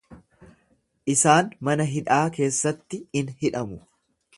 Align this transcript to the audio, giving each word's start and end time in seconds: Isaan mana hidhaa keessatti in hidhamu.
Isaan 1.13 1.53
mana 1.69 1.87
hidhaa 1.93 2.25
keessatti 2.41 3.05
in 3.23 3.35
hidhamu. 3.45 3.83